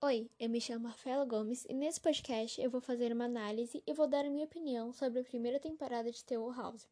[0.00, 3.92] Oi, eu me chamo Rafaela Gomes e nesse podcast eu vou fazer uma análise e
[3.92, 6.88] vou dar a minha opinião sobre a primeira temporada de The House.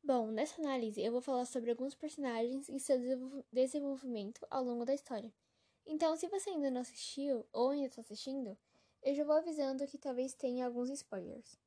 [0.00, 2.96] Bom, nessa análise eu vou falar sobre alguns personagens e seu
[3.52, 5.34] desenvolvimento ao longo da história.
[5.84, 8.56] Então, se você ainda não assistiu ou ainda está assistindo,
[9.02, 11.58] eu já vou avisando que talvez tenha alguns spoilers.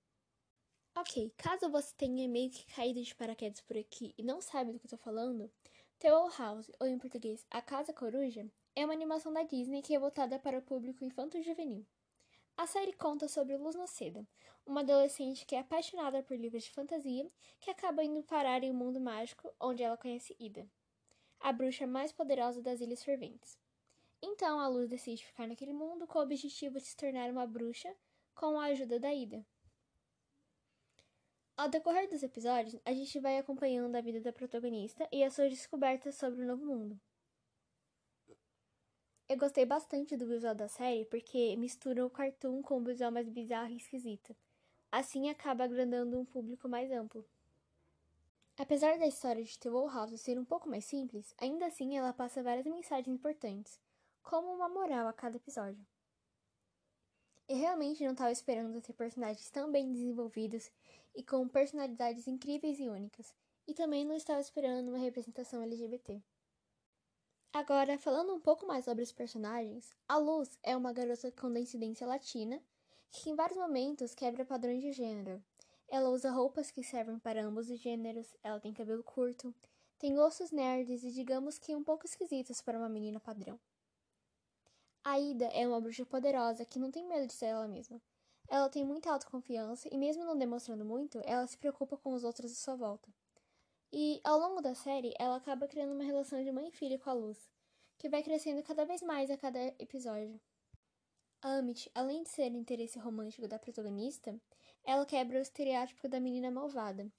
[0.96, 4.80] Ok, caso você tenha meio que caído de paraquedas por aqui e não sabe do
[4.80, 5.52] que tô falando,
[6.00, 9.96] The Owl House, ou em português A Casa Coruja, é uma animação da Disney que
[9.96, 11.84] é voltada para o público infanto-juvenil.
[12.56, 14.24] A série conta sobre Luz Noceda,
[14.68, 17.28] uma adolescente que é apaixonada por livros de fantasia
[17.60, 20.70] que acaba indo parar em um mundo mágico onde ela conhece Ida,
[21.40, 23.58] a bruxa mais poderosa das Ilhas Ferventes.
[24.22, 27.92] Então a Luz decide ficar naquele mundo com o objetivo de se tornar uma bruxa
[28.36, 29.44] com a ajuda da Ida.
[31.58, 35.50] Ao decorrer dos episódios, a gente vai acompanhando a vida da protagonista e as suas
[35.50, 37.02] descobertas sobre o novo mundo.
[39.30, 43.28] Eu gostei bastante do visual da série porque mistura o cartoon com o visual mais
[43.28, 44.34] bizarro e esquisito.
[44.90, 47.26] Assim acaba agradando um público mais amplo.
[48.58, 52.14] Apesar da história de The Wall House ser um pouco mais simples, ainda assim ela
[52.14, 53.78] passa várias mensagens importantes,
[54.24, 55.86] como uma moral a cada episódio.
[57.50, 60.72] Eu realmente não estava esperando ter personagens tão bem desenvolvidos
[61.14, 63.36] e com personalidades incríveis e únicas,
[63.68, 66.24] e também não estava esperando uma representação LGBT.
[67.58, 72.06] Agora, falando um pouco mais sobre os personagens, a Luz é uma garota com descendência
[72.06, 72.62] latina
[73.10, 75.44] que em vários momentos quebra padrões de gênero.
[75.88, 79.56] Ela usa roupas que servem para ambos os gêneros, ela tem cabelo curto,
[79.98, 83.60] tem gostos nerds e digamos que um pouco esquisitos para uma menina padrão.
[85.04, 88.00] A Ida é uma bruxa poderosa que não tem medo de ser ela mesma.
[88.48, 92.52] Ela tem muita autoconfiança e, mesmo não demonstrando muito, ela se preocupa com os outros
[92.52, 93.12] à sua volta.
[93.92, 97.10] E ao longo da série, ela acaba criando uma relação de mãe e filha com
[97.10, 97.50] a Luz,
[97.98, 100.40] que vai crescendo cada vez mais a cada episódio.
[101.42, 104.36] A Amit, além de ser o interesse romântico da protagonista,
[104.84, 107.12] ela quebra o estereótipo da menina malvada,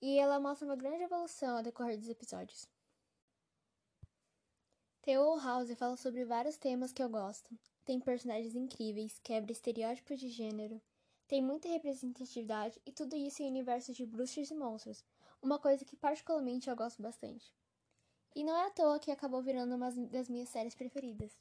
[0.00, 2.68] e ela mostra uma grande evolução ao decorrer dos episódios.
[5.02, 7.58] Theo House fala sobre vários temas que eu gosto.
[7.84, 10.80] Tem personagens incríveis, quebra estereótipos de gênero,
[11.32, 15.02] tem muita representatividade e tudo isso em universo de bruxas e monstros,
[15.40, 17.50] uma coisa que particularmente eu gosto bastante.
[18.36, 21.34] E não é à toa que acabou virando uma das minhas séries preferidas.